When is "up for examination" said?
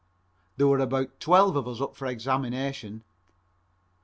1.79-3.03